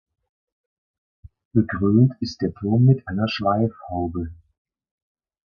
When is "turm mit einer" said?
2.55-3.27